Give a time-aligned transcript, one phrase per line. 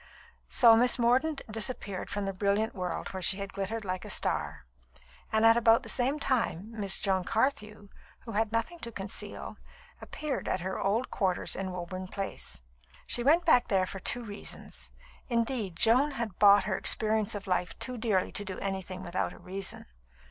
[0.49, 4.65] So Miss Mordaunt disappeared from the brilliant world where she had glittered like a star;
[5.31, 7.89] and at about the same time, Miss Joan Carthew
[8.21, 9.57] (who had nothing to conceal)
[10.01, 12.61] appeared at her old quarters in Woburn Place.
[13.05, 14.89] She went back there for two reasons;
[15.29, 19.37] indeed, Joan had bought her experience of life too dearly to do anything without a
[19.37, 19.85] reason.